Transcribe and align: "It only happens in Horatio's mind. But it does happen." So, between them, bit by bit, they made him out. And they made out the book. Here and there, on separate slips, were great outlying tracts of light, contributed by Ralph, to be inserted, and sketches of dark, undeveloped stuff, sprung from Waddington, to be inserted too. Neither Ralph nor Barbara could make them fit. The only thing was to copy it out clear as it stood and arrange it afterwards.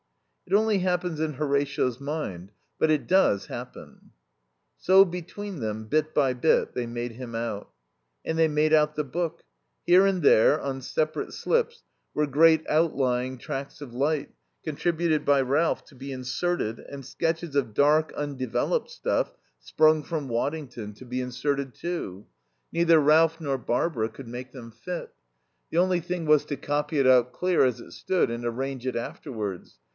"It 0.47 0.53
only 0.55 0.79
happens 0.79 1.21
in 1.21 1.33
Horatio's 1.33 2.01
mind. 2.01 2.51
But 2.79 2.89
it 2.91 3.07
does 3.07 3.45
happen." 3.45 4.09
So, 4.77 5.05
between 5.05 5.59
them, 5.59 5.85
bit 5.85 6.13
by 6.13 6.33
bit, 6.33 6.73
they 6.73 6.87
made 6.87 7.13
him 7.13 7.35
out. 7.35 7.69
And 8.25 8.37
they 8.37 8.49
made 8.49 8.73
out 8.73 8.95
the 8.95 9.03
book. 9.05 9.43
Here 9.85 10.05
and 10.07 10.23
there, 10.23 10.59
on 10.59 10.81
separate 10.81 11.33
slips, 11.33 11.83
were 12.15 12.25
great 12.27 12.67
outlying 12.67 13.37
tracts 13.37 13.79
of 13.79 13.93
light, 13.93 14.33
contributed 14.63 15.23
by 15.23 15.39
Ralph, 15.39 15.85
to 15.85 15.95
be 15.95 16.11
inserted, 16.11 16.79
and 16.79 17.05
sketches 17.05 17.55
of 17.55 17.75
dark, 17.75 18.11
undeveloped 18.13 18.89
stuff, 18.89 19.31
sprung 19.59 20.03
from 20.03 20.27
Waddington, 20.27 20.93
to 20.95 21.05
be 21.05 21.21
inserted 21.21 21.75
too. 21.75 22.25
Neither 22.73 22.99
Ralph 22.99 23.39
nor 23.39 23.57
Barbara 23.59 24.09
could 24.09 24.27
make 24.27 24.51
them 24.51 24.71
fit. 24.71 25.11
The 25.69 25.77
only 25.77 25.99
thing 25.99 26.25
was 26.25 26.43
to 26.45 26.57
copy 26.57 26.97
it 26.97 27.07
out 27.07 27.31
clear 27.31 27.63
as 27.63 27.79
it 27.79 27.91
stood 27.91 28.29
and 28.31 28.43
arrange 28.43 28.87
it 28.87 28.95
afterwards. 28.97 29.77